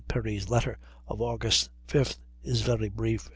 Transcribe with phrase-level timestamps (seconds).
[0.07, 1.41] Perry's letter of Aug.
[1.87, 3.29] 5th is very brief.